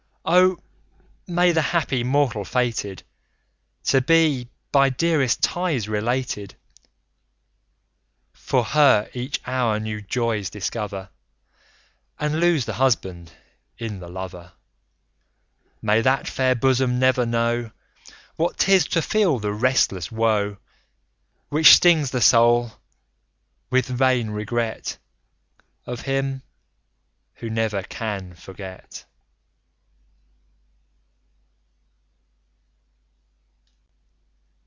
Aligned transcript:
Oh! 0.23 0.59
may 1.27 1.51
the 1.51 1.63
happy 1.63 2.03
mortal, 2.03 2.45
fated 2.45 3.01
To 3.85 4.01
be, 4.01 4.49
by 4.71 4.89
dearest 4.89 5.41
ties, 5.41 5.89
related, 5.89 6.53
For 8.31 8.63
her 8.63 9.09
each 9.15 9.41
hour, 9.47 9.79
new 9.79 9.99
joys 9.99 10.51
discover, 10.51 11.09
And 12.19 12.39
lose 12.39 12.65
the 12.65 12.75
husband 12.75 13.31
in 13.79 13.99
the 13.99 14.07
lover! 14.09 14.53
May 15.81 16.01
that 16.01 16.27
fair 16.27 16.53
bosom 16.53 16.99
never 16.99 17.25
know 17.25 17.71
What 18.35 18.57
'tis 18.59 18.85
to 18.89 19.01
feel 19.01 19.39
the 19.39 19.51
restless 19.51 20.11
woe, 20.11 20.57
Which 21.49 21.73
stings 21.75 22.11
the 22.11 22.21
soul, 22.21 22.73
with 23.71 23.87
vain 23.87 24.29
regret, 24.29 24.99
Of 25.87 26.01
him, 26.01 26.43
who 27.37 27.49
never 27.49 27.81
can 27.81 28.35
forget!" 28.35 29.05